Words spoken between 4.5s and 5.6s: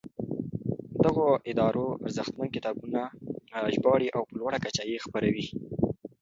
کچه یې خپروي.